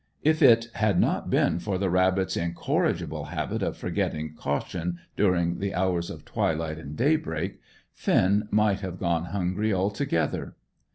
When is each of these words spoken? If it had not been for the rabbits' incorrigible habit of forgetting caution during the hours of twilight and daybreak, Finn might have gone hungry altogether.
If 0.23 0.41
it 0.41 0.65
had 0.73 0.99
not 0.99 1.29
been 1.29 1.59
for 1.59 1.77
the 1.77 1.87
rabbits' 1.91 2.35
incorrigible 2.35 3.25
habit 3.25 3.61
of 3.61 3.77
forgetting 3.77 4.33
caution 4.33 4.97
during 5.15 5.59
the 5.59 5.75
hours 5.75 6.09
of 6.09 6.25
twilight 6.25 6.79
and 6.79 6.95
daybreak, 6.97 7.59
Finn 7.93 8.47
might 8.49 8.79
have 8.79 8.97
gone 8.97 9.25
hungry 9.25 9.71
altogether. 9.71 10.55